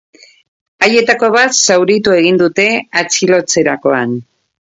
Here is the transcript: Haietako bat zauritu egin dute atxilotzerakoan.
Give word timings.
Haietako 0.87 1.29
bat 1.35 1.57
zauritu 1.65 2.15
egin 2.23 2.41
dute 2.45 2.67
atxilotzerakoan. 3.03 4.19